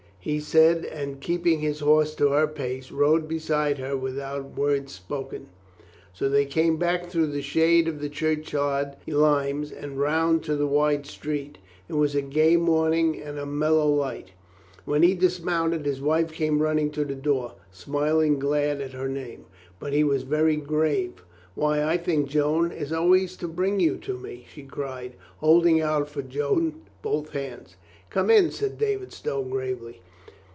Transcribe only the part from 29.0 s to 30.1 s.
Stow gravely.